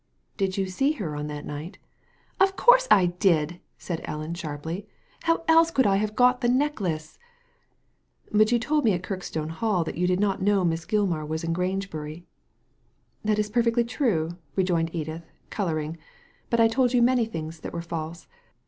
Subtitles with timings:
[0.15, 1.77] *" Did you see her on that night?"
[2.39, 4.87] "Of course I didl" said Edith, sharply.
[5.25, 7.19] "How .else could I have got the necklace?"
[8.31, 11.43] But you told me at Kirkstone Hall that you did not know Miss Gilmar was
[11.43, 12.23] in Grangebury."
[13.23, 15.97] ••That is perfectly true," rejoined Edith, colour ing;"
[16.49, 18.25] but I told you many things that were false.